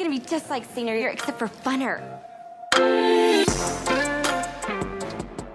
[0.00, 2.00] gonna be just like senior year, except for funner.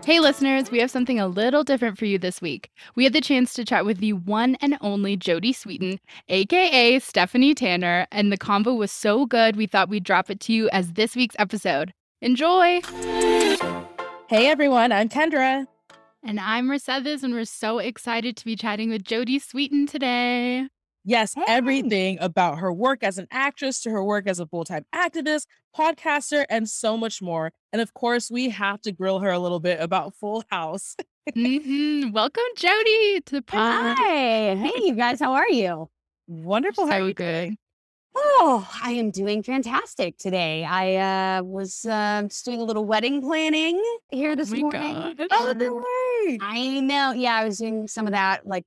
[0.05, 2.69] Hey, listeners, we have something a little different for you this week.
[2.93, 5.97] We had the chance to chat with the one and only Jodie Sweetin,
[6.29, 10.53] aka Stephanie Tanner, and the convo was so good we thought we'd drop it to
[10.53, 11.91] you as this week's episode.
[12.21, 12.81] Enjoy!
[14.27, 15.65] Hey everyone, I'm Kendra.
[16.23, 20.67] And I'm Mercedes, and we're so excited to be chatting with Jodie Sweetin today.
[21.07, 24.85] Yes, everything about her work as an actress to her work as a full time
[24.93, 25.45] activist,
[25.77, 27.51] podcaster, and so much more.
[27.71, 30.95] And of course, we have to grill her a little bit about Full House.
[31.35, 32.11] mm-hmm.
[32.11, 33.97] Welcome, Jodie, to the pod.
[33.99, 34.55] Hi.
[34.55, 35.19] Hey, you guys.
[35.19, 35.89] How are you?
[36.25, 36.85] Wonderful.
[36.85, 37.55] So how are you good.
[38.17, 40.63] Oh, I am doing fantastic today.
[40.63, 44.93] I uh, was uh, just doing a little wedding planning here this oh morning.
[44.93, 45.27] God.
[45.31, 46.37] Oh, way.
[46.41, 47.11] I know.
[47.11, 48.47] Yeah, I was doing some of that.
[48.47, 48.63] Like,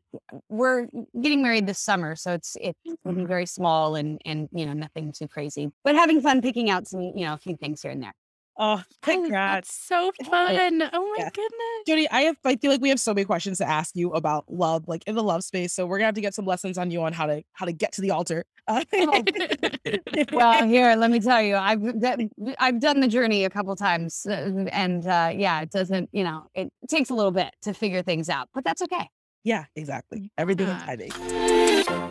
[0.51, 0.87] we're
[1.21, 4.75] getting married this summer, so it's it will be very small and and you know
[4.75, 7.91] nothing too crazy, but having fun picking out some you know a few things here
[7.91, 8.15] and there.
[8.61, 9.69] Oh, Oh, congrats.
[9.69, 10.83] that's so fun.
[10.93, 11.31] Oh my Yeah.
[11.33, 11.89] goodness.
[11.89, 14.45] Jodie, I have I feel like we have so many questions to ask you about
[14.49, 15.73] love, like in the love space.
[15.73, 17.73] So we're gonna have to get some lessons on you on how to how to
[17.73, 18.45] get to the altar.
[18.69, 18.85] Uh,
[20.33, 21.81] Well, here, let me tell you, I've
[22.59, 26.11] I've done the journey a couple times, uh, and uh, yeah, it doesn't.
[26.13, 29.09] You know, it takes a little bit to figure things out, but that's okay.
[29.45, 30.31] Yeah, exactly.
[30.37, 30.85] Everything in Yeah.
[30.85, 31.13] timing.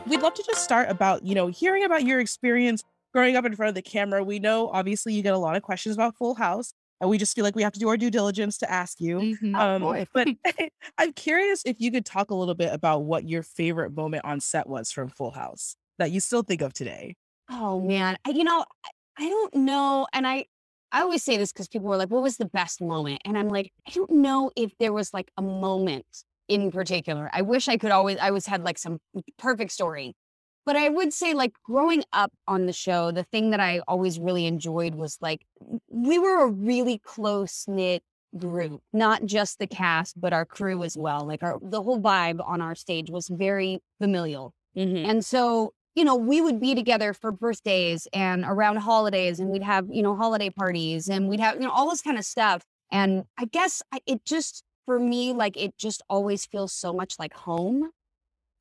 [0.07, 2.83] We'd love to just start about, you know, hearing about your experience
[3.17, 4.23] growing up in front of the camera.
[4.23, 7.33] We know obviously you get a lot of questions about Full House, and we just
[7.33, 9.17] feel like we have to do our due diligence to ask you.
[9.41, 9.55] Mhm.
[9.55, 10.07] Um, course.
[10.13, 10.27] but
[10.99, 14.39] I'm curious if you could talk a little bit about what your favorite moment on
[14.39, 17.15] set was from Full House that you still think of today.
[17.49, 18.89] Oh man, I, you know, I,
[19.25, 20.45] I don't know, and I
[20.91, 23.49] I always say this because people were like, "What was the best moment?" And I'm
[23.49, 26.05] like, I don't know if there was like a moment
[26.47, 27.31] in particular.
[27.33, 28.17] I wish I could always.
[28.19, 28.99] I always had like some
[29.39, 30.13] perfect story,
[30.67, 34.19] but I would say like growing up on the show, the thing that I always
[34.19, 35.45] really enjoyed was like
[35.89, 38.03] we were a really close knit
[38.37, 41.25] group, not just the cast, but our crew as well.
[41.25, 44.53] Like our the whole vibe on our stage was very familial.
[44.77, 45.09] Mm-hmm.
[45.09, 49.63] And so, you know, we would be together for birthdays and around holidays, and we'd
[49.63, 52.63] have, you know, holiday parties and we'd have, you know, all this kind of stuff.
[52.91, 57.15] And I guess I, it just, for me, like it just always feels so much
[57.17, 57.91] like home.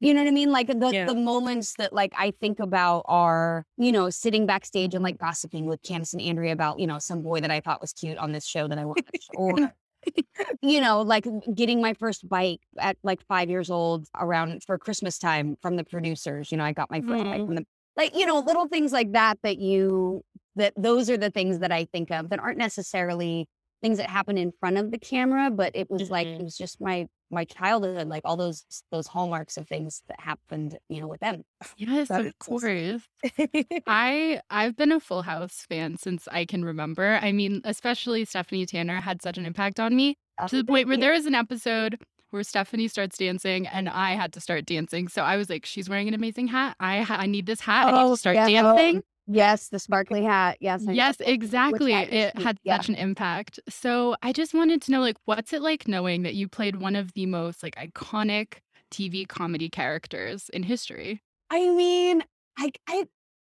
[0.01, 0.51] You know what I mean?
[0.53, 1.07] Like the, Yeah.
[1.07, 5.65] the moments that like I think about are, you know, sitting backstage and like gossiping
[5.65, 8.33] with Candace and Andrea about, you know, some boy that I thought was cute on
[8.33, 9.31] this show that I watched.
[9.35, 9.73] or
[10.63, 15.19] you know, like getting my first bike at like five years old around for Christmas
[15.19, 16.53] time from the producers.
[16.53, 17.47] You know, I got my first bike mm.
[17.47, 17.65] from the
[17.97, 20.23] like, you know, little things like that that you
[20.57, 23.49] that those are the things that I think of that aren't necessarily
[23.87, 26.41] things that happened in front of the camera, but it was like Mhm.
[26.41, 30.79] it was just my my childhood, like all those those hallmarks of things that happened,
[30.89, 31.43] you know, with them.
[31.77, 33.03] Yes, of course.
[33.87, 37.19] I I've been a Full House fan since I can remember.
[37.23, 40.17] I mean, especially Stephanie Tanner had such an impact on me
[40.49, 41.99] to the point where there is an episode
[42.31, 45.09] where Stephanie starts dancing and I had to start dancing.
[45.09, 46.77] So I was like, she's wearing an amazing hat.
[46.81, 47.87] I ha- I need this hat.
[47.89, 49.03] I need Oh, to start yeah, oh, dancing.
[49.27, 50.59] Yes, the sparkly hat.
[50.61, 50.87] Yes.
[50.87, 50.93] I.
[50.93, 51.93] Yes, Which exactly.
[52.13, 52.43] It she?
[52.43, 52.79] had Yeah.
[52.79, 53.59] such an impact.
[53.69, 56.95] So I just wanted to know, like, what's it like knowing that you played one
[56.97, 58.59] of the most like iconic
[58.91, 61.23] TV comedy characters in history?
[61.51, 62.23] I mean,
[62.59, 63.05] I I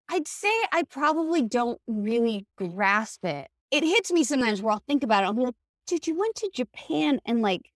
[0.10, 3.50] I'd say I probably don't really grasp it.
[3.72, 5.28] It hits me sometimes where I'll think about it.
[5.28, 5.56] I'll be like,
[5.88, 7.72] dude, you went to Japan and like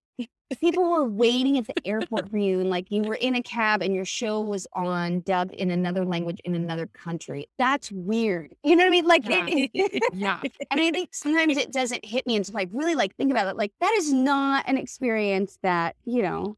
[0.56, 3.82] people were waiting at the airport for you and like you were in a cab
[3.82, 7.46] and your show was on dubbed in another language in another country.
[7.58, 8.54] That's weird.
[8.64, 9.06] You know what I mean?
[9.06, 9.88] Like Yeah.
[10.14, 10.40] Yeah.
[10.70, 13.56] and I think sometimes it doesn't hit me until I really like think about it.
[13.56, 16.56] Like that is not an experience that, you know,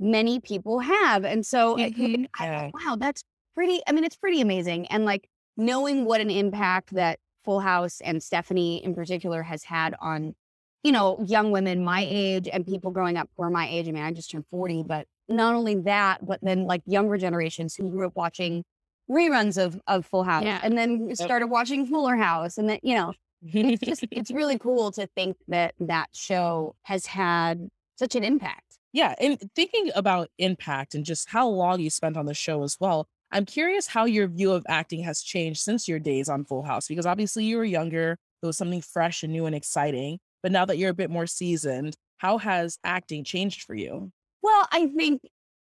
[0.00, 1.24] many people have.
[1.24, 2.26] And so I- Mhm.
[2.38, 3.22] I thought, wow, that's
[3.54, 3.80] pretty.
[3.86, 4.86] I mean, it's pretty amazing.
[4.86, 9.94] And like knowing what an impact that Full House and Stephanie in particular has had
[10.00, 10.34] on,
[10.82, 13.88] you know, young women my age and people growing up who are my age.
[13.88, 17.74] I mean, I just turned 40, but not only that, but then like younger generations
[17.74, 18.64] who grew up watching
[19.10, 20.60] reruns of, of Full House Yeah.
[20.62, 22.58] and then started watching Fuller House.
[22.58, 23.12] And then, you know,
[23.42, 28.78] it's just, it's really cool to think that that show has had such an impact.
[28.92, 32.76] Yeah, and thinking about impact and just how long you spent on the show as
[32.80, 36.62] well, I'm curious how your view of acting has changed since your days on Full
[36.62, 40.18] House, because obviously you were younger, it was something fresh and new and exciting.
[40.42, 44.12] But now that you're a bit more seasoned, how has acting changed for you?
[44.42, 45.22] Well, I think,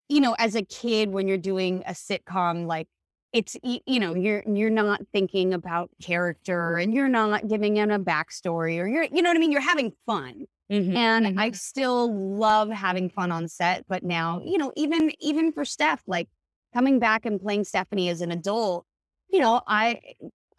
[0.07, 2.88] you know, as a kid, when you're doing a sitcom, like
[3.33, 8.00] it's, you know, you're, you're not thinking about character and you're not giving it a
[8.00, 9.51] backstory or you're, you know what I mean?
[9.51, 10.45] You're having fun.
[10.71, 11.39] Mm-hmm, and mm-hmm.
[11.39, 13.86] I still love having fun on set.
[13.88, 16.30] But now, you know, even, even for Steph, like
[16.74, 18.86] coming back and playing Stephanie as an adult,
[19.30, 20.00] you know, I,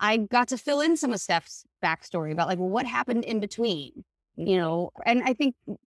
[0.00, 3.38] I got to fill in some of Steph's backstory about like, well, what happened in
[3.38, 4.02] between,
[4.36, 4.90] you know?
[5.04, 5.54] And I think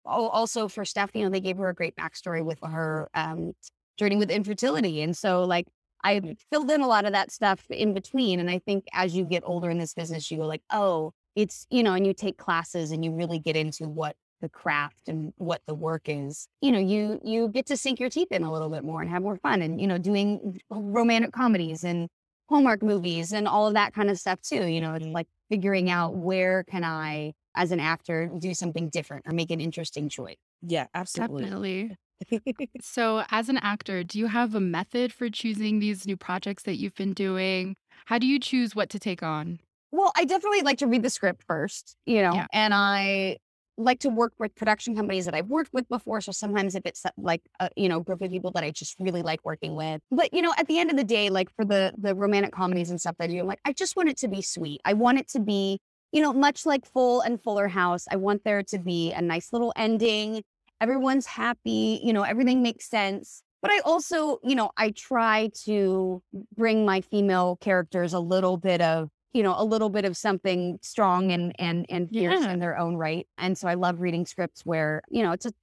[0.05, 3.53] also for Steph, you know, they gave her a great backstory with her um,
[3.97, 5.01] journey with infertility.
[5.01, 5.67] And so, like,
[6.03, 8.39] I filled in a lot of that stuff in between.
[8.39, 11.67] And I think as you get older in this business, you go like, oh, it's,
[11.69, 15.31] you know, and you take classes and you really get into what the craft and
[15.37, 18.51] what the work is you know you you get to sink your teeth in a
[18.51, 22.09] little bit more and have more fun and you know doing romantic comedies and
[22.51, 25.89] hallmark movies and all of that kind of stuff too you know it's like figuring
[25.89, 30.37] out where can i as an actor do something different or make an interesting choice.
[30.61, 31.51] Yeah absolutely.
[31.51, 31.97] Definitely.
[32.81, 36.77] So as an actor do you have a method for choosing these new projects that
[36.77, 37.75] you've been doing?
[38.07, 39.59] How do you choose what to take on?
[39.91, 42.47] Well, I definitely like to read the script first, you know, Yeah.
[42.53, 43.37] and I
[43.83, 46.21] like to work with production companies that I've worked with before.
[46.21, 48.95] So sometimes if it's uh, like a, you know, group of people that I just
[48.99, 51.65] really like working with, but you know, at the end of the day, like for
[51.65, 54.17] the the romantic comedies and stuff that I do, I'm like, I just want it
[54.17, 54.81] to be sweet.
[54.85, 55.79] I want it to be,
[56.11, 58.05] you know, much like Full and Fuller House.
[58.11, 60.43] I want there to be a nice little ending.
[60.79, 63.43] Everyone's happy, you know, everything makes sense.
[63.61, 66.23] But I also, you know, I try to
[66.55, 70.77] bring my female characters a little bit of you know a little bit of something
[70.81, 72.51] strong and and and fierce Yeah.
[72.51, 75.53] in their own right and so i love reading scripts where you know it's a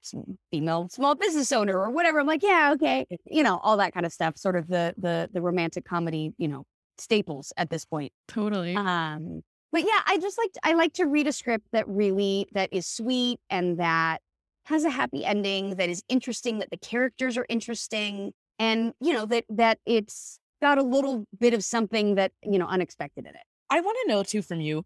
[0.50, 4.06] female small business owner or whatever i'm like yeah okay you know all that kind
[4.06, 6.64] of stuff sort of the the the romantic comedy you know
[7.00, 8.10] staples at this point.
[8.26, 8.74] Totally.
[8.74, 12.68] Um but yeah i just like i like to read a script that really that
[12.72, 14.20] is sweet and that
[14.64, 19.26] has a happy ending that is interesting that the characters are interesting and you know
[19.26, 23.46] that that it's got a little bit of something that you know unexpected in it
[23.70, 24.84] I want to know too from you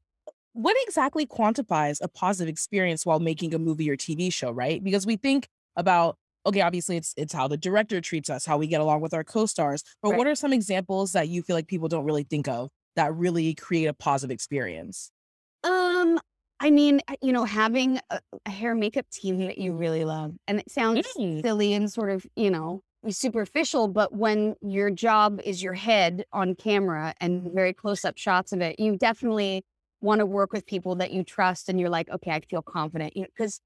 [0.55, 4.82] what exactly quantifies a positive experience while making a movie or TV show, right?
[4.82, 8.67] Because we think about okay, obviously it's it's how the director treats us, how we
[8.69, 10.17] get along with our co-stars, but Right.
[10.17, 13.55] what are some examples that you feel like people don't really think of that really
[13.55, 15.12] create a positive experience?
[15.64, 16.19] Um,
[16.61, 20.61] I mean, you know, having a, a hair makeup team that you really love, and
[20.61, 21.43] it sounds Mm.
[21.44, 26.54] silly and sort of, you know, superficial, but when your job is your head on
[26.54, 29.64] camera and very close up shots of it, you definitely
[30.00, 33.16] want to work with people that you trust and you're like, okay, I feel confident.
[33.16, 33.60] You know, because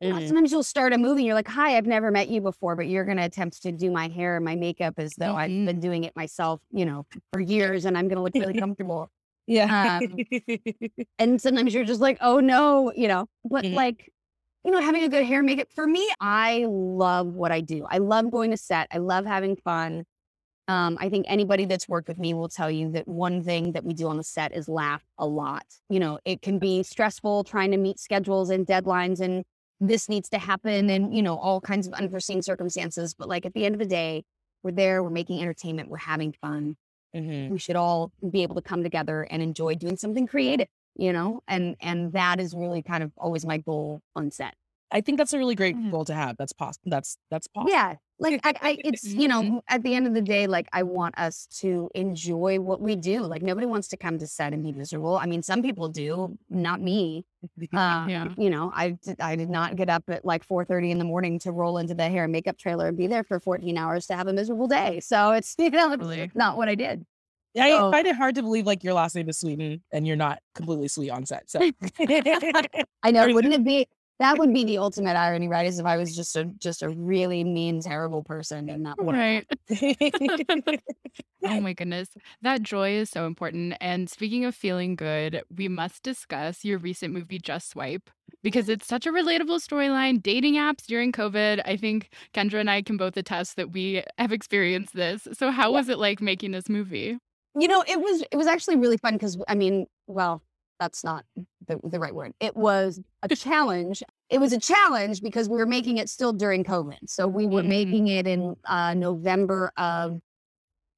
[0.00, 0.26] Mhm.
[0.26, 2.86] sometimes you'll start a movie and you're like, hi, I've never met you before, but
[2.88, 5.66] you're going to attempt to do my hair and my makeup as though I've Mhm.
[5.66, 9.10] been doing it myself, you know, for years and I'm going to look really comfortable.
[9.46, 9.72] Yeah.
[9.82, 10.22] Um,
[11.18, 13.72] and sometimes you're just like, oh no, you know, but Mhm.
[13.72, 14.10] like,
[14.66, 17.86] you know, having a good hair makeup for me, I love what I do.
[17.88, 18.88] I love going to set.
[18.90, 20.04] I love having fun.
[20.66, 23.84] Um, I think anybody that's worked with me will tell you that one thing that
[23.84, 25.64] we do on the set is laugh a lot.
[25.88, 29.44] You know, it can be stressful trying to meet schedules and deadlines and
[29.78, 33.14] this needs to happen and, you know, all kinds of unforeseen circumstances.
[33.14, 34.24] But like at the end of the day,
[34.64, 36.76] we're there, we're making entertainment, we're having fun
[37.14, 37.50] Mhm.
[37.50, 41.40] we should all be able to come together and enjoy doing something creative you know
[41.48, 44.54] and and that is really kind of always my goal on set
[44.92, 45.90] I think that's a really great Mhm.
[45.90, 46.36] goal to have.
[46.36, 46.88] That's possible.
[46.90, 47.72] That's that's possible.
[47.72, 50.82] yeah like I, I it's you know at the end of the day like i
[50.82, 54.62] want us to enjoy what we do like nobody wants to come to set and
[54.64, 57.26] be miserable i mean some people do not me
[57.74, 58.28] uh, Yeah.
[58.38, 61.52] you know i i did not get up at like 4.30 in the morning to
[61.52, 64.28] roll into the hair and makeup trailer and be there for 14 hours to have
[64.28, 66.30] a miserable day so it's you know it's Totally.
[66.34, 67.04] not what i did
[67.58, 70.16] I So- find it hard to believe like your last name is Sweetin and you're
[70.16, 71.48] not completely sweet on set.
[71.50, 71.60] So
[72.00, 73.86] I know, wouldn't it be?
[74.18, 75.66] That would be the ultimate irony, right?
[75.66, 79.14] Is if I was just a just a really mean, terrible person and not one.
[79.14, 79.46] Right.
[81.44, 82.08] Oh my goodness.
[82.42, 83.74] That joy is so important.
[83.80, 88.10] And speaking of feeling good, we must discuss your recent movie, Just Swipe,
[88.42, 90.20] because it's such a relatable storyline.
[90.20, 91.62] Dating apps during COVID.
[91.64, 95.28] I think Kendra and I can both attest that we have experienced this.
[95.34, 95.76] So, how Yeah.
[95.78, 97.18] was it like making this movie?
[97.58, 100.42] You know, it was it was actually really fun because I mean, well,
[100.78, 101.24] that's not
[101.66, 102.32] the, the right word.
[102.40, 104.02] It was a challenge.
[104.28, 106.98] It was a challenge because we were making it still during COVID.
[107.06, 107.68] So we were Mhm.
[107.68, 110.20] making it in uh, November of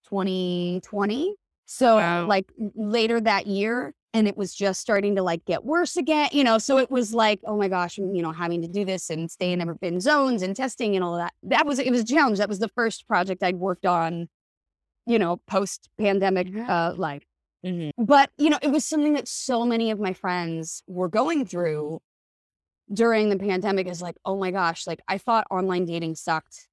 [0.05, 1.35] 2020.
[1.67, 2.27] So Wow.
[2.27, 3.95] like later that year.
[4.15, 6.57] And it was just starting to like get worse again, you know.
[6.57, 9.53] So it was like, oh my gosh, you know, having to do this and stay
[9.53, 11.35] in in zones and testing and all of that.
[11.43, 12.38] That was it was a challenge.
[12.38, 14.29] That was the first project I'd worked on,
[15.09, 17.23] you know, post pandemic uh, life
[17.65, 17.91] Mhm.
[17.99, 22.00] but you know it was something that so many of my friends were going through
[22.93, 26.69] during the pandemic is like oh my gosh like i thought online dating sucked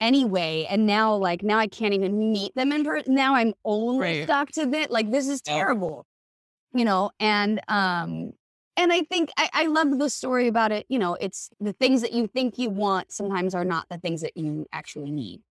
[0.00, 4.00] anyway and now like now i can't even meet them in person now i'm only
[4.00, 4.24] Right.
[4.24, 5.58] stuck to it like this is Yeah.
[5.58, 6.06] terrible
[6.74, 8.32] you know and um
[8.76, 12.02] and i think I, I love the story about it you know it's the things
[12.02, 15.42] that you think you want sometimes are not the things that you actually need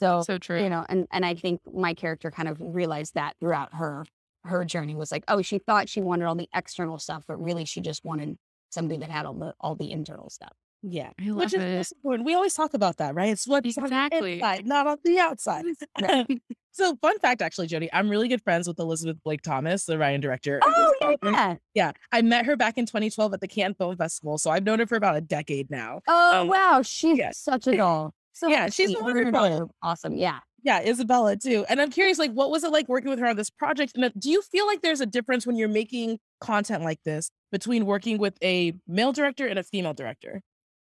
[0.00, 0.62] so So true.
[0.62, 4.04] you know and and i think my character kind of realized that throughout her
[4.44, 7.64] her journey was like, oh, she thought she wanted all the external stuff, but really
[7.64, 8.38] she just wanted
[8.70, 10.52] something that had all the all the internal stuff.
[10.82, 11.10] Yeah.
[11.20, 11.96] I love Which is it.
[11.96, 12.26] important.
[12.26, 13.30] We always talk about that, right?
[13.30, 14.34] It's what's on the Exactly.
[14.34, 15.64] inside, not on the outside.
[16.70, 20.20] so, fun fact, actually, Jodie, I'm really good friends with Elizabeth Blake Thomas, the Ryan
[20.20, 20.60] director.
[20.62, 21.56] Oh yeah.
[21.74, 24.78] Yeah, I met her back in 2012 at the Cannes Film Festival, so I've known
[24.78, 26.02] her for about a decade now.
[26.06, 28.14] Oh Um, wow, she's such a doll.
[28.36, 28.98] So Yeah, she's sweet.
[29.00, 30.14] a Her and her wonderful- Awesome.
[30.14, 30.40] Yeah.
[30.62, 31.64] Yeah, Isabella too.
[31.70, 33.92] And I'm curious, like, what was it like working with her on this project?
[33.96, 37.86] And do you feel like there's a difference when you're making content like this between
[37.86, 40.42] working with a male director and a female director?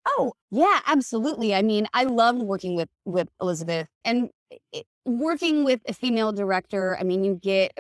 [0.07, 1.53] Oh, yeah, absolutely.
[1.53, 4.29] I mean, I loved working with with Elizabeth and
[4.71, 6.95] it, working with a female director.
[6.99, 7.71] I mean, you get,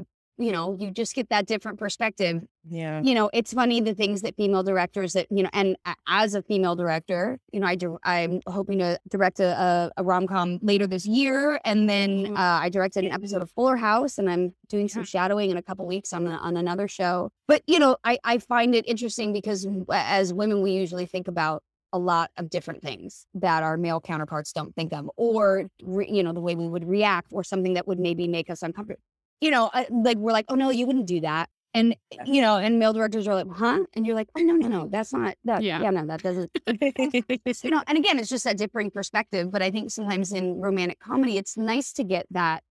[0.41, 2.41] you know, you just get that different perspective.
[2.67, 3.01] Yeah.
[3.01, 5.75] You know, it's funny the things that female directors that you know, and
[6.07, 7.97] as a female director, you know, I do.
[8.03, 12.31] I'm hoping to direct a, a, rom com later this year, and then Mhm.
[12.37, 15.61] uh, I directed an episode of Fuller House, and I'm doing some shadowing in a
[15.61, 17.31] couple weeks on a, on another show.
[17.47, 21.63] But you know, I I find it interesting because as women, we usually think about
[21.93, 26.23] a lot of different things that our male counterparts don't think of, or re, you
[26.23, 29.01] know, the way we would react, or something that would maybe make us uncomfortable.
[29.41, 31.49] You know, I- like we're like, oh no, you wouldn't do that.
[31.73, 32.23] And Yeah.
[32.25, 33.79] you know, and male directors are like, huh?
[33.93, 35.63] And you're like, oh no, no, no, that's not that.
[35.63, 35.81] Yeah.
[35.81, 36.51] Yeah, no, that doesn't.
[37.63, 39.51] you know, and again, it's just that differing perspective.
[39.51, 42.63] But I think sometimes in romantic comedy, it's nice to get that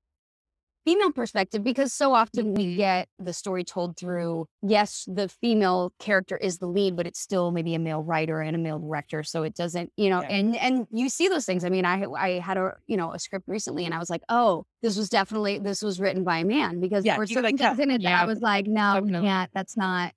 [0.84, 6.36] female perspective because so often we get the story told through yes the female character
[6.36, 9.42] is the lead but it's still maybe a male writer and a male director so
[9.42, 10.28] it doesn't you know Yeah.
[10.28, 11.64] and and you see those things.
[11.64, 14.22] I mean i i had a you know a script recently and i was like
[14.28, 17.60] oh this was definitely this was written by a man because Yeah, you certain like,
[17.60, 20.12] yeah, in it yeah, i was like no we can't that's not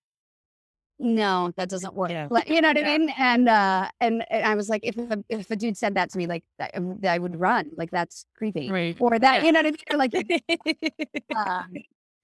[1.00, 2.28] no that doesn't work Yeah.
[2.30, 2.90] Like, you know what Yeah.
[2.94, 5.96] i mean and uh and, and i was like if a, if a dude said
[5.96, 6.70] that to me like I,
[7.08, 8.96] I would run like that's creepy Right.
[9.00, 10.14] or that you know what i mean or like
[11.36, 11.64] uh,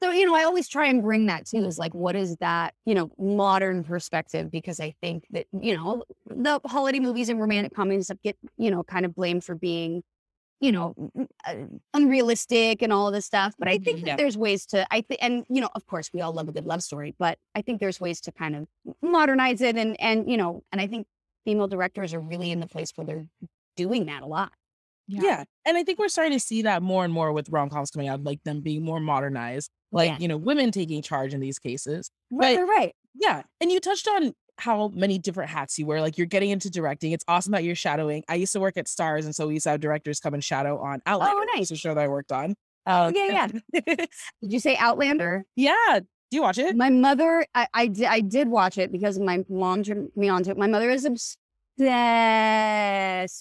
[0.02, 2.74] so you know i always try and bring that too is like what is that
[2.86, 7.74] you know modern perspective because i think that you know the holiday movies and romantic
[7.74, 10.04] comedies get you know kind of blamed for being
[10.62, 10.94] you know
[11.48, 11.56] uh,
[11.94, 14.06] unrealistic and all of this stuff but i think Yeah.
[14.08, 16.52] that there's ways to i think and you know of course we all love a
[16.52, 18.68] good love story but i think there's ways to kind of
[19.02, 21.08] modernize it and and you know and i think
[21.46, 23.26] female directors are really in the place where they're
[23.78, 24.52] doing that a lot
[25.08, 25.44] Yeah.
[25.66, 28.08] And I think we're starting to see that more and more with rom coms coming
[28.10, 30.22] out, like them being more modernized, like, Yes.
[30.22, 32.12] you know, women taking charge in these cases.
[32.32, 32.96] right But- right, right.
[33.16, 33.42] Yeah.
[33.60, 36.02] And you touched on how many different hats you wear.
[36.02, 37.12] Like you're getting into directing.
[37.12, 38.24] It's awesome that you're shadowing.
[38.28, 40.44] I used to work at Starz, and so we used to have directors come and
[40.44, 41.42] shadow on oh, Outlander.
[41.42, 41.70] Oh, nice.
[41.70, 42.56] The show that I worked on.
[42.86, 44.10] oh um, yeah yeah did
[44.42, 46.00] you say outlander yeah.
[46.32, 46.76] Do you watch it?
[46.76, 50.44] My mother, I, I, di- I did watch it because my mom turned me on
[50.44, 50.58] to it.
[50.60, 51.40] My mother is obsessed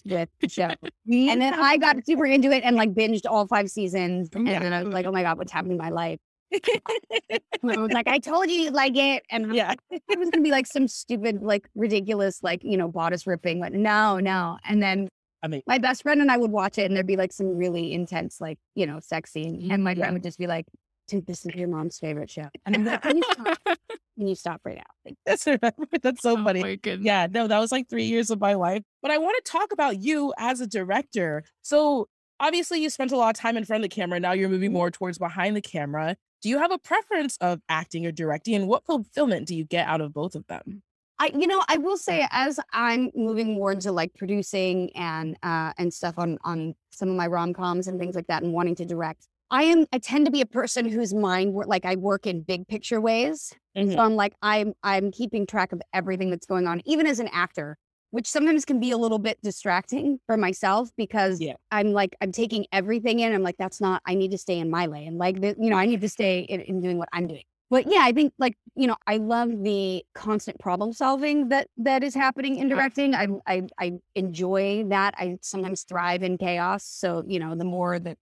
[0.06, 0.70] with the show.
[1.06, 4.30] and then I got super into it and like binged all five seasons.
[4.32, 4.60] And Yeah.
[4.60, 6.18] then I was like, oh my God, what's happening in my life?
[7.32, 9.24] I was like, I told you you'd like it.
[9.30, 9.74] And yeah.
[9.90, 13.60] it was going to be like some stupid, like ridiculous, like, you know, bodice ripping.
[13.60, 14.58] But no, no.
[14.64, 15.08] And then
[15.42, 17.56] I mean, my best friend and I would watch it and there'd be like some
[17.56, 19.70] really intense, like, you know, sex scene.
[19.70, 19.96] And my Yeah.
[19.96, 20.66] friend would just be like,
[21.06, 22.48] dude, this is your mom's favorite show.
[22.66, 23.58] And I'm like, can you stop?
[24.18, 24.82] Can you stop right now?
[25.04, 25.44] Like, that's
[26.02, 26.80] that's so Oh funny.
[26.84, 28.82] Yeah, no, that was like three years of my life.
[29.00, 31.44] But I want to talk about you as a director.
[31.62, 32.08] So
[32.40, 34.18] obviously, you spent a lot of time in front of the camera.
[34.18, 36.16] Now you're moving more towards behind the camera.
[36.42, 38.54] Do you have a preference of acting or directing?
[38.54, 40.82] And what fulfillment do you get out of both of them?
[41.18, 45.72] I, you know, I will say as I'm moving more into like producing and uh
[45.76, 48.76] and stuff on on some of my rom coms and things like that, and wanting
[48.76, 52.26] to direct, I am I tend to be a person whose mind like I work
[52.26, 53.52] in big picture ways.
[53.76, 53.94] Mhm.
[53.94, 57.28] So I'm like I'm I'm keeping track of everything that's going on, even as an
[57.32, 57.78] actor,
[58.10, 61.54] which sometimes can be a little bit distracting for myself because Yeah.
[61.70, 63.34] I'm like I'm taking everything in.
[63.34, 64.02] I'm like that's not.
[64.06, 65.18] I need to stay in my lane.
[65.18, 67.44] Like the, you know, I need to stay in, in doing what I'm doing.
[67.70, 72.02] But yeah, I think like you know, I love the constant problem solving that that
[72.02, 72.76] is happening in uh-huh.
[72.76, 73.14] directing.
[73.14, 75.14] I I I enjoy that.
[75.18, 76.84] I sometimes thrive in chaos.
[76.84, 78.16] So you know, the more that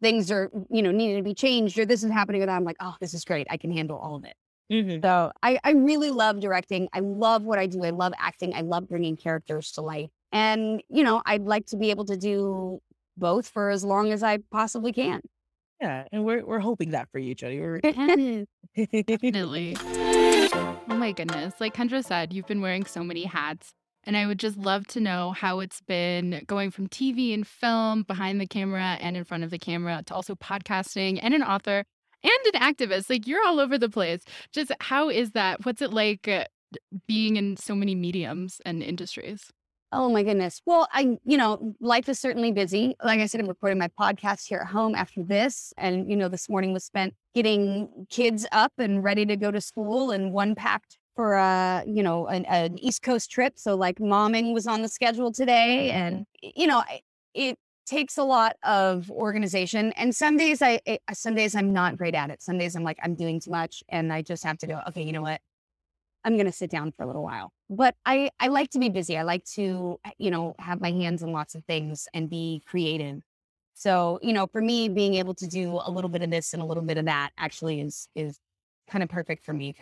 [0.00, 2.64] things are you know needing to be changed or this is happening or that, I'm
[2.64, 3.46] like, oh, this is great.
[3.50, 4.34] I can handle all of it.
[4.72, 5.02] Mhm.
[5.02, 6.88] So I, I really love directing.
[6.92, 7.84] I love what I do.
[7.84, 8.54] I love acting.
[8.54, 10.10] I love bringing characters to life.
[10.32, 12.80] And, you know, I'd like to be able to do
[13.16, 15.20] both for as long as I possibly can.
[15.80, 17.60] Yeah, and we're we're hoping that for you, Jodie.
[17.60, 17.80] We're
[19.02, 19.76] Definitely.
[19.80, 21.54] Oh my goodness.
[21.60, 23.72] Like Kendra said, you've been wearing so many hats.
[24.06, 28.02] And I would just love to know how it's been going from TV and film,
[28.02, 31.84] behind the camera and in front of the camera, to also podcasting and an author
[32.24, 33.08] and an activist.
[33.08, 34.24] Like you're all over the place.
[34.52, 35.64] Just how is that?
[35.64, 36.46] What's it like uh,
[37.06, 39.52] being in so many mediums and industries?
[39.92, 40.60] Oh my goodness.
[40.66, 42.96] Well, I, you know, life is certainly busy.
[43.04, 45.72] Like I said, I'm recording my podcast here at home after this.
[45.76, 49.60] And, you know, this morning was spent getting kids up and ready to go to
[49.60, 53.52] school and one packed for a, you know, an, an East Coast trip.
[53.56, 55.90] So like momming was on the schedule today.
[55.92, 56.82] And, you know,
[57.32, 59.92] it takes a lot of organization.
[59.92, 62.42] And some days I, it, some days I'm not great at it.
[62.42, 65.02] Some days I'm like, I'm doing too much and I just have to go, okay,
[65.02, 65.40] you know what?
[66.24, 67.52] I'm going to sit down for a little while.
[67.68, 69.18] But I, I like to be busy.
[69.18, 72.62] I like to, eh, you know, have my hands in lots of things and be
[72.66, 73.20] creative.
[73.74, 76.62] So, you know, for me, being able to do a little bit of this and
[76.62, 78.38] a little bit of that actually is, is
[78.88, 79.74] kind of perfect for me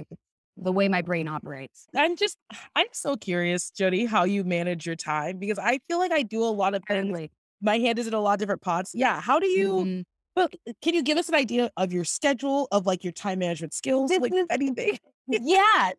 [0.56, 1.86] the way my brain operates.
[1.94, 2.36] I'm just,
[2.76, 6.42] I'm so curious, Jodie, how you manage your time because I feel like I do
[6.42, 7.30] a lot of things.
[7.62, 8.92] My hand is in a lot of different pots.
[8.94, 9.20] Yeah.
[9.20, 10.00] How do you, mm-hmm.
[10.34, 13.72] but can you give us an idea of your schedule, of like your time management
[13.72, 14.98] skills, like anything?
[15.28, 15.90] yeah,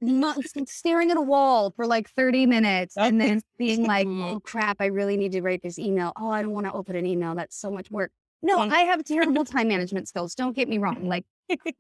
[0.67, 4.87] staring at a wall for like 30 minutes and then being like, oh crap, I
[4.87, 6.11] really need to write this email.
[6.19, 7.35] Oh, I don't want to open an email.
[7.35, 8.11] That's so much work.
[8.41, 10.35] No, I have terrible time management skills.
[10.35, 11.07] Don't get me wrong.
[11.07, 11.25] Like,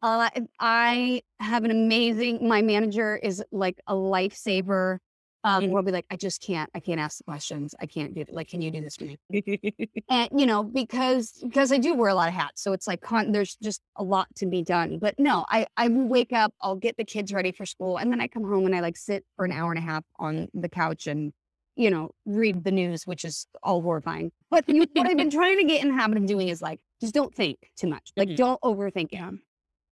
[0.01, 4.99] uh, I have an amazing, my manager is like a lifesaver
[5.45, 7.75] um, we'll be like, I just can't, I can't ask the questions.
[7.81, 8.33] I can't do it.
[8.33, 9.17] Like, can you do this for me?
[10.09, 13.01] and you know, because because I do wear a lot of hats, so it's like
[13.01, 14.99] con- there's just a lot to be done.
[14.99, 18.21] But no, I I wake up, I'll get the kids ready for school, and then
[18.21, 20.69] I come home and I like sit for an hour and a half on the
[20.69, 21.33] couch and
[21.75, 24.31] you know read the news, which is all horrifying.
[24.49, 26.79] But you, what I've been trying to get in the habit of doing is like
[27.01, 28.13] just don't think too much.
[28.15, 28.35] Like mm-hmm.
[28.35, 29.39] don't overthink it,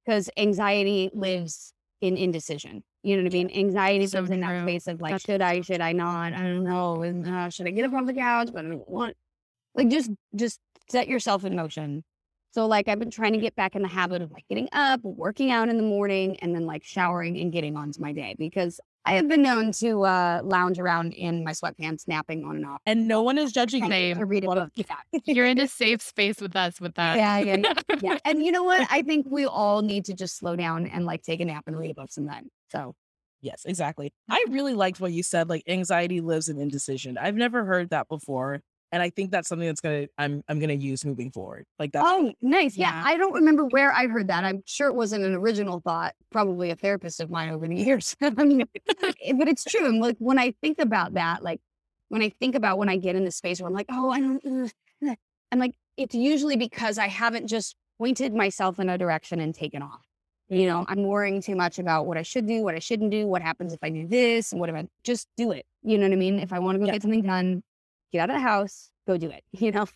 [0.05, 2.84] because anxiety lives in indecision.
[3.03, 3.51] You know what I mean?
[3.53, 6.34] Anxiety so in that space of like, should I, should I not?
[6.34, 7.03] I don't know.
[7.03, 8.50] Uh, should I get up off the couch?
[8.53, 9.15] But I don't want.
[9.74, 12.03] Like, just, just set yourself in motion.
[12.53, 15.00] So, like, I've been trying to get back in the habit of like getting up,
[15.03, 18.79] working out in the morning, and then like showering and getting onto my day because
[19.05, 22.81] I have been known to uh, lounge around in my sweatpants, napping on and off.
[22.86, 24.15] And no one is judging you.
[24.15, 24.70] To read a book.
[24.75, 24.86] Yeah.
[25.25, 27.17] You're in a safe space with us with that.
[27.17, 28.17] Yeah, yeah, yeah, yeah.
[28.25, 28.88] And you know what?
[28.91, 31.77] I think we all need to just slow down and like take a nap and
[31.77, 32.50] read a book sometime.
[32.71, 32.95] So
[33.41, 34.13] yes, exactly.
[34.30, 35.49] I really liked what you said.
[35.49, 37.17] Like anxiety lives in indecision.
[37.17, 38.62] I've never heard that before.
[38.91, 41.65] And I think that's something that's gonna I'm I'm gonna use moving forward.
[41.80, 42.04] Like that.
[42.06, 42.75] Oh, nice.
[42.75, 42.93] Yeah.
[42.93, 43.04] yeah.
[43.06, 44.43] I don't remember where I heard that.
[44.43, 46.13] I'm sure it wasn't an original thought.
[46.30, 48.15] Probably a therapist of mine over the years.
[48.21, 49.86] I mean, but it's true.
[49.86, 51.62] And like when I think about that, like
[52.10, 54.19] when I think about when I get in the space where I'm like, oh, I
[54.19, 54.45] don't.
[54.45, 55.15] Uh,
[55.51, 59.82] I'm like, it's usually because I haven't just pointed myself in a direction and taken
[59.82, 60.06] off.
[60.49, 63.25] You know, I'm worrying too much about what I should do, what I shouldn't do,
[63.25, 65.65] what happens if I do this, and what if I just do it.
[65.84, 66.39] You know what I mean?
[66.39, 66.93] If I want to go yeah.
[66.93, 67.63] get something done,
[68.12, 69.88] get out of the house, go do it, you know?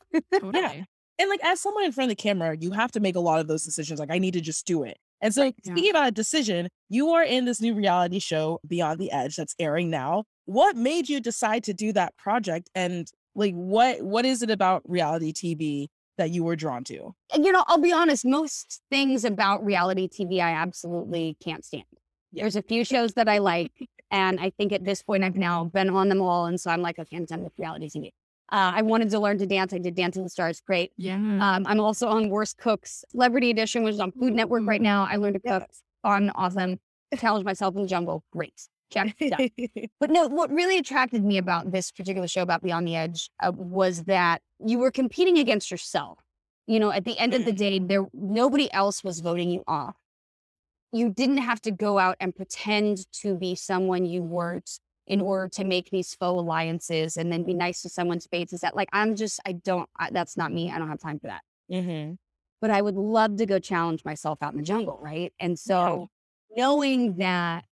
[0.54, 0.84] yeah.
[1.18, 3.40] And like as someone in front of the camera, you have to make a lot
[3.40, 4.00] of those decisions.
[4.00, 4.98] Like, I need to just do it.
[5.22, 5.52] And so, yeah.
[5.64, 9.56] speaking about a decision, you are in this new reality show, Beyond the Edge, that's
[9.60, 10.26] airing now.
[10.46, 12.70] What made you decide to do that project?
[12.76, 17.16] And like, what what is it about reality TV that you were drawn to?
[17.34, 18.26] You know, I'll be honest.
[18.26, 21.86] Most things about reality TV, I absolutely can't stand.
[22.34, 23.72] There's a few shows that I like,
[24.12, 26.46] and I think at this point, I've now been on them all.
[26.46, 28.12] And so I'm like, okay, I'm done with reality TV.
[28.52, 29.74] Uh, I wanted to learn to dance.
[29.74, 30.62] I did Dancing the Stars.
[30.62, 30.92] Great.
[30.98, 31.16] Yeah.
[31.16, 35.08] Um, I'm also on Worst Cooks Celebrity Edition, which is on Food Network right now.
[35.10, 35.64] I learned to cook.
[36.04, 36.80] Fun, awesome.
[37.18, 38.24] Challenge myself in the jungle.
[38.32, 38.54] Great.
[38.92, 39.16] Check.
[40.00, 43.52] but no, what really attracted me about this particular show about Beyond the Edge uh,
[43.52, 46.20] was that you were competing against yourself.
[46.68, 49.96] You know, at the end of the day, there nobody else was voting you off
[50.96, 55.48] you didn't have to go out and pretend to be someone you weren't in order
[55.50, 58.54] to make these faux alliances and then be nice to someone's face.
[58.54, 60.72] Is that like, I'm just, I don't, I, that's not me.
[60.72, 61.42] I don't have time for that.
[61.72, 62.14] Mm-hmm.
[62.62, 64.98] But I would love to go challenge myself out in the jungle.
[65.02, 65.32] Right.
[65.40, 66.10] And so
[66.50, 66.64] yeah.
[66.64, 67.66] knowing that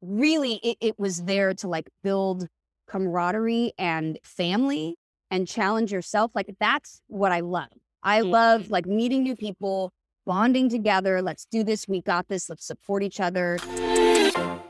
[0.00, 2.48] really it, it was there to like build
[2.88, 4.96] camaraderie and family
[5.30, 7.68] and challenge yourself, like that's what I love.
[8.02, 8.30] I mm-hmm.
[8.30, 9.92] love like meeting new people,
[10.26, 11.22] bonding together.
[11.22, 11.86] Let's do this.
[11.88, 12.48] We got this.
[12.48, 13.58] Let's support each other.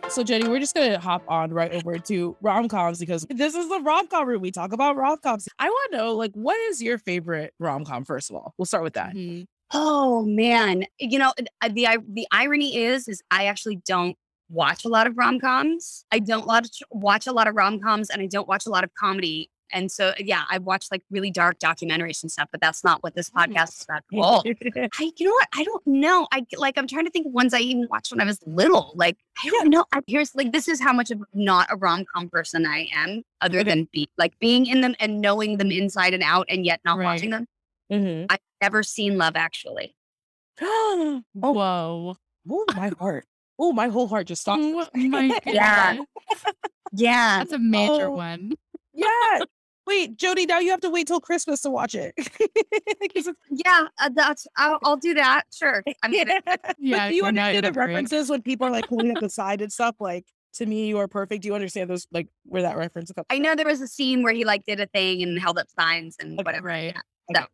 [0.09, 3.69] So, Jenny, we're just gonna hop on right over to rom coms because this is
[3.69, 4.43] the rom com room.
[4.43, 5.49] We talk about rom coms.
[5.59, 8.05] I want to know, like, what is your favorite rom com?
[8.05, 9.15] First of all, we'll start with that.
[9.15, 9.45] Mm-hmm.
[9.75, 14.17] Oh man, you know uh, the the irony is, is I actually don't
[14.51, 16.05] watch a lot of rom coms.
[16.13, 18.85] I don't watch, watch a lot of rom coms, and I don't watch a lot
[18.85, 19.51] of comedy.
[19.73, 23.15] And so, yeah, I've watched like really dark documentaries and stuff, but that's not what
[23.15, 23.53] this mm-hmm.
[23.53, 24.03] podcast is about.
[24.13, 24.43] Well,
[24.77, 25.49] I, you know what?
[25.55, 26.27] I don't know.
[26.33, 28.93] I like, I'm trying to think of ones I even watched when I was little.
[28.95, 29.85] Like, I don't know.
[29.93, 33.23] I, here's like, this is how much of not a rom com person I am,
[33.41, 36.81] other than be like being in them and knowing them inside and out, and yet
[36.85, 37.05] not right.
[37.05, 37.47] watching them.
[37.93, 38.27] Mm-hmm.
[38.31, 39.95] I've never seen Love Actually.
[40.63, 42.17] oh, whoa!
[42.51, 43.27] Oh, my heart.
[43.59, 44.63] Oh, my whole heart just stopped.
[44.63, 45.99] Oh my yeah,
[46.93, 47.39] yeah.
[47.39, 48.13] That's a major oh.
[48.13, 48.53] one.
[48.93, 49.41] yeah.
[49.87, 52.15] Wait, Jodie, now you have to wait till Christmas to watch it.
[53.51, 55.45] Yeah, uh, that's I'll, I'll do that.
[55.53, 55.83] Sure.
[56.03, 56.57] I mean, yeah.
[56.79, 57.89] Yeah, But do you we're not understand the different.
[57.91, 59.97] references when people are like holding up the side and stuff?
[60.01, 61.43] Like, to me, you are perfect.
[61.43, 64.23] Do you understand those, like, where that reference comes I know there was a scene
[64.23, 66.69] where he like did a thing and held up signs and Okay, whatever.
[66.69, 66.97] Right.
[67.31, 67.47] Yeah.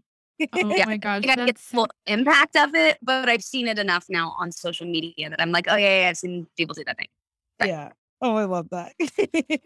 [0.52, 0.84] Oh Yeah.
[0.86, 1.24] my gosh.
[1.24, 4.52] I gotta get the full impact of it, but I've seen it enough now on
[4.52, 7.08] social media that I'm like, oh yeah, yeah I've seen people do that thing.
[7.60, 7.68] Right.
[7.70, 7.90] Yeah.
[8.20, 8.94] Oh, I love that.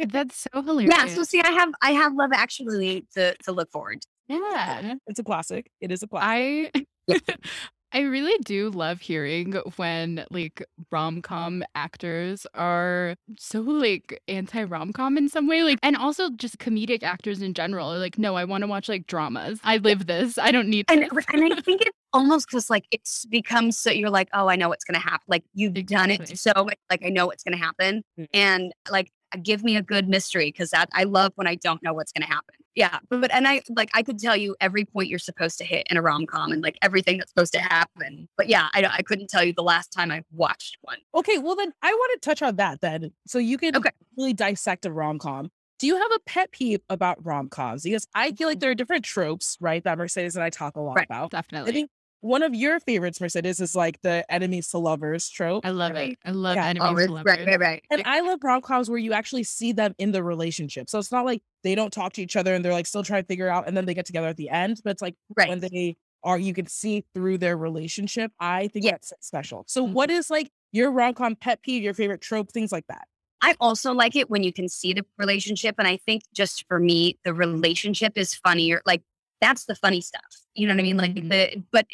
[0.10, 0.94] that's so hilarious.
[0.94, 1.06] Yeah.
[1.06, 4.02] So see, I have I have Love Actually to to look forward.
[4.02, 4.08] to.
[4.28, 4.94] yeah.
[5.06, 5.70] it's a classic.
[5.80, 6.72] It is a classic.
[6.76, 7.18] I Yeah.
[7.92, 15.46] I really do love hearing when like rom-com actors are so like anti-rom-com in some
[15.46, 18.68] way like and also just comedic actors in general are like no I want to
[18.68, 19.60] watch like dramas.
[19.62, 20.38] I live this.
[20.38, 21.24] I don't need And this.
[21.32, 24.68] and I think it's almost because like it's become so you're like, oh, I know
[24.68, 25.24] what's gonna happen.
[25.28, 28.02] Like you've done it so much, like I know what's gonna happen.
[28.18, 28.26] Mm.
[28.32, 31.92] And like give me a good mystery because that I love when I don't know
[31.92, 32.54] what's gonna happen.
[32.74, 32.98] Yeah.
[33.10, 35.86] But, but and I like I could tell you every point you're supposed to hit
[35.90, 38.28] in a rom com and like everything that's supposed to happen.
[38.36, 40.98] But yeah, I I couldn't tell you the last time I watched one.
[41.14, 43.12] Okay, well then I want to touch on that then.
[43.26, 43.90] So you can Okay.
[44.16, 45.50] really dissect a rom com.
[45.78, 47.82] Do you have a pet peeve about rom coms?
[47.82, 48.60] Because I feel like mm-hmm.
[48.60, 49.82] there are different tropes, right?
[49.82, 51.34] That Mercedes and I talk a lot Right, about.
[51.34, 51.72] I Definitely.
[51.72, 51.90] think
[52.22, 55.66] one of your favorites, Mercedes, is like the enemies to lovers trope.
[55.66, 56.12] I love Right.
[56.12, 56.18] it.
[56.24, 56.66] I love Yeah.
[56.68, 57.84] enemies Oh, to it's- right, right, right.
[57.90, 60.88] And I love rom coms where you actually see them in the relationship.
[60.88, 63.22] So it's not like they don't talk to each other and they're like still trying
[63.24, 64.80] to figure out and then they get together at the end.
[64.84, 65.48] But it's like Right.
[65.48, 68.30] when they are, you can see through their relationship.
[68.38, 68.92] I think Yeah.
[68.92, 69.64] that's special.
[69.66, 69.92] So Mhm.
[69.92, 73.08] what is like your rom com pet peeve, your favorite trope, things like that?
[73.44, 75.74] I also like it when you can see the relationship.
[75.76, 78.80] And I think just for me, the relationship is funnier.
[78.86, 79.02] Like
[79.42, 80.22] that's the funny stuff.
[80.54, 80.96] You know what I mean?
[80.96, 81.28] Like Mhm.
[81.28, 81.86] the but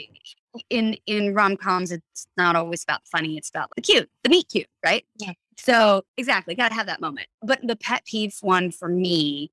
[0.71, 3.37] in in rom coms, it's not always about funny.
[3.39, 5.05] It's about the cute, the meet cute, right?
[5.17, 5.33] Yeah.
[5.57, 7.29] So exactly, gotta have that moment.
[7.43, 9.51] But the pet peeve one for me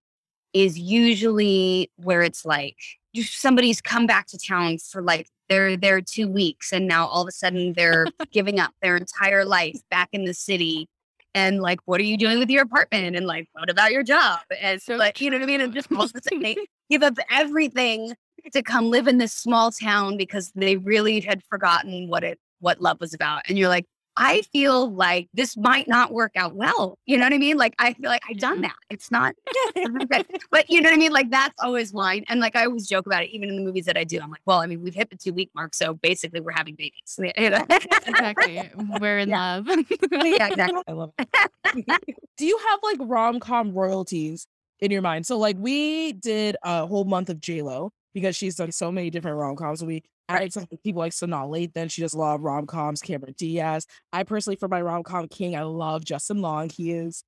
[0.53, 2.77] is usually where it's like
[3.15, 7.27] somebody's come back to town for like they're there two weeks and now all of
[7.29, 10.87] a sudden they're giving up their entire life back in the city
[11.33, 14.39] and like what are you doing with your apartment and like what about your job
[14.59, 16.57] and So like you know what i mean and just all of a sudden they
[16.89, 18.13] give up everything
[18.53, 22.81] to come live in this small town because they really had forgotten what it what
[22.81, 23.85] love was about and you're like
[24.17, 27.75] i feel like this might not work out well you know what i mean like
[27.79, 28.63] i feel like i've done mm-hmm.
[28.63, 29.35] that it's not
[30.51, 31.11] but you know what I mean?
[31.11, 32.23] Like that's always mine.
[32.27, 34.19] And like I always joke about it, even in the movies that I do.
[34.19, 36.75] I'm like, well, I mean, we've hit the two week mark, so basically we're having
[36.75, 37.19] babies.
[37.37, 37.65] You know?
[37.69, 38.69] Exactly.
[38.99, 39.55] We're in Yeah.
[39.55, 39.67] love.
[39.67, 40.83] yeah, exactly.
[40.87, 42.17] I love it.
[42.37, 44.47] Do you have like rom com royalties
[44.79, 45.25] in your mind?
[45.25, 49.09] So like we did a whole month of J Lo because she's done so many
[49.09, 49.83] different rom coms.
[49.83, 50.03] We
[50.49, 51.91] some people like Sanaa Lathan.
[51.91, 53.01] She does a lot of rom coms.
[53.01, 53.85] Cameron Diaz.
[54.11, 56.69] I personally, for my rom com king, I love Justin Long.
[56.69, 57.23] He is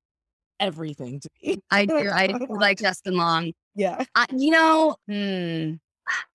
[0.60, 1.58] everything to me.
[1.70, 2.10] I do.
[2.10, 3.52] I do like Justin Long.
[3.74, 4.04] Yeah.
[4.14, 5.74] I, you know, hmm,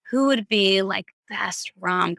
[0.10, 2.16] who would be like best rom?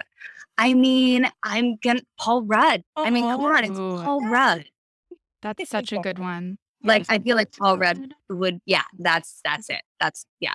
[0.59, 2.83] I mean, I'm gonna Paul Rudd.
[2.96, 4.02] I mean, come on, it's Ooh.
[4.02, 4.66] Paul Rudd.
[5.42, 6.59] That's such a good one.
[6.84, 8.60] Like I feel like Paul Rudd would.
[8.66, 9.82] Yeah, that's that's it.
[10.00, 10.54] That's yeah.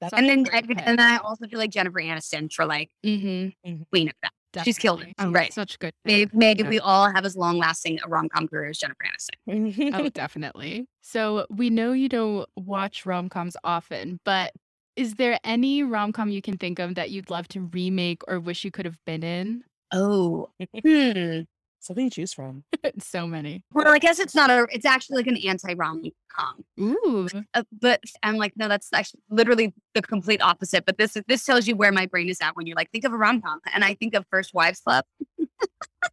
[0.00, 3.82] That's And then I, and then I also feel like Jennifer Aniston for like Mm-hmm.
[3.90, 4.64] Queen of that.
[4.64, 5.14] She's killed it.
[5.18, 5.52] Oh, Right.
[5.52, 5.92] Such good.
[6.04, 6.68] Maybe, maybe Yeah.
[6.68, 9.94] we all have as long lasting a rom com career as Jennifer Aniston.
[9.94, 10.86] Oh, definitely.
[11.02, 14.52] So we know you don't watch rom coms often, but
[14.96, 18.40] is there any rom com you can think of that you'd love to remake or
[18.40, 19.64] wish you could have been in?
[19.92, 20.48] Oh,
[20.84, 21.40] hmm.
[21.80, 22.64] Something to choose from.
[22.98, 23.62] so many.
[23.72, 24.66] Well, I guess it's not a.
[24.72, 26.64] It's actually like an anti rom com.
[26.80, 27.28] Ooh.
[27.54, 30.84] Uh, but I'm like, no, that's actually literally the complete opposite.
[30.84, 33.12] But this this tells you where my brain is at when you're like, think of
[33.12, 35.04] a rom com, and I think of First Wives Club.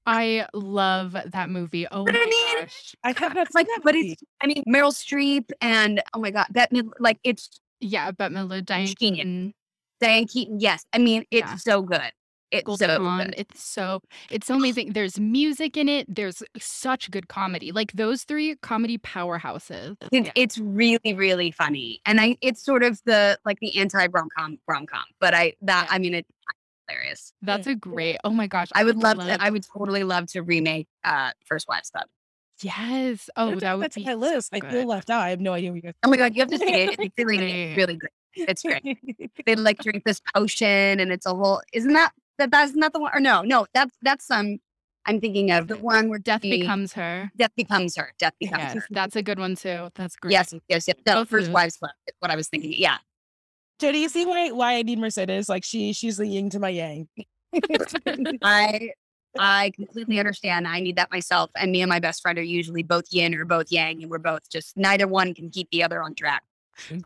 [0.05, 1.87] I love that movie.
[1.91, 2.95] Oh But my I mean, gosh.
[3.03, 4.11] I have not It's like, that but movie.
[4.13, 4.23] it's.
[4.41, 7.49] I mean, Meryl Streep and oh my god, Bette Mid- like it's
[7.79, 9.53] Yeah, Bette Midler, Diane Keaton,
[9.99, 10.59] Diane Keaton.
[10.59, 11.55] Yes, I mean it's Yeah.
[11.57, 12.11] so good.
[12.59, 12.85] It's so.
[13.37, 14.93] It's so it's so amazing.
[14.93, 16.13] There's music in it.
[16.13, 17.71] There's such good comedy.
[17.71, 19.97] Like those three comedy powerhouses.
[20.11, 24.29] It's, it's really really funny, and I it's sort of the like the anti rom
[24.37, 25.03] com rom com.
[25.19, 25.95] But I that Yeah.
[25.95, 26.29] I mean it's
[26.87, 27.33] hilarious.
[27.41, 28.17] That's a great.
[28.23, 28.69] Oh my gosh.
[28.73, 29.37] I would love to.
[29.41, 32.05] I would totally love to remake uh First Wives Club.
[32.61, 33.29] Yes.
[33.35, 34.51] Oh, that would That's be my list.
[34.53, 35.21] so I feel left out.
[35.21, 35.93] I have no idea what you guys.
[36.03, 36.95] Oh my god, you have to see it.
[36.99, 38.11] It's really really great.
[38.35, 38.83] It's great.
[39.45, 41.61] They like drink this potion, and it's a whole.
[41.73, 43.11] Isn't that that that's not the one?
[43.13, 44.59] Or no, no, that's that's um.
[45.07, 47.29] I'm thinking of the one where Death the- becomes her.
[47.37, 48.11] death becomes her.
[48.17, 48.85] Death becomes Yes, her.
[48.89, 49.89] that's a good one too.
[49.93, 50.31] That's great.
[50.31, 50.97] Yes, yes, yes.
[51.05, 51.53] No, Both of First those.
[51.53, 51.91] Wives Club.
[52.07, 52.73] is what I was thinking.
[52.75, 52.97] Yeah.
[53.79, 55.47] Jodie, you see why why I need Mercedes?
[55.47, 57.07] Like she she's the yin to my yang.
[58.41, 58.89] I
[59.37, 60.67] I completely understand.
[60.67, 61.51] I need that myself.
[61.57, 64.17] And me and my best friend are usually both yin or both yang, and we're
[64.17, 66.41] both just neither one can keep the other on track.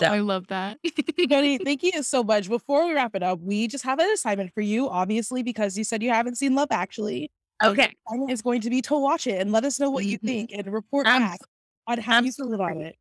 [0.01, 0.77] I love that.
[0.85, 2.49] Jodie, thank you so much.
[2.49, 5.83] Before we wrap it up, we just have an assignment for you, obviously, because you
[5.83, 7.31] said you haven't seen Love Actually.
[7.63, 7.93] Okay.
[8.07, 10.25] Assignment is going to be to watch it and let us know what you Mhm.
[10.25, 11.39] think and report Abs- back
[11.87, 12.95] on how you feel about it.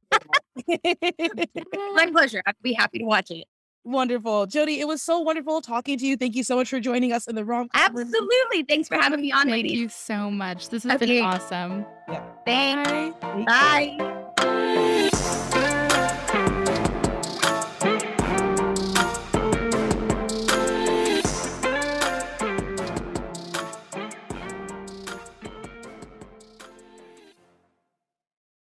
[1.95, 2.43] My pleasure.
[2.47, 3.47] I'd be happy to watch it.
[3.85, 4.47] Wonderful.
[4.49, 6.17] Jodie, it was so wonderful talking to you.
[6.17, 7.69] Thank you so much for joining us in the wrong.
[7.73, 8.65] Absolutely.
[8.65, 9.69] Thanks for having me on, lady.
[9.69, 9.79] Thank ladies.
[9.81, 10.69] you so much.
[10.69, 11.07] This has Okay.
[11.07, 11.87] been awesome.
[12.45, 12.91] Thanks.
[13.47, 13.97] Bye.
[14.37, 14.85] Bye.